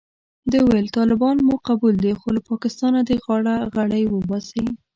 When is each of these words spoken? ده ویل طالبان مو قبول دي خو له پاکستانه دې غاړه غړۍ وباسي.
ده 0.51 0.57
ویل 0.67 0.87
طالبان 0.97 1.35
مو 1.47 1.55
قبول 1.67 1.93
دي 2.03 2.11
خو 2.19 2.27
له 2.35 2.41
پاکستانه 2.49 2.99
دې 3.07 3.15
غاړه 3.23 3.55
غړۍ 3.73 4.03
وباسي. 4.09 4.65